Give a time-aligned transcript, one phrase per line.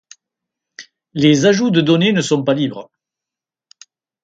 [1.13, 2.89] Les ajouts de données ne sont pas libres.